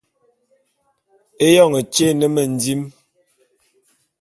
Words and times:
Éyoñ 1.47 1.73
tyé 1.93 2.07
é 2.13 2.17
ne 2.19 2.27
mendim. 2.35 2.81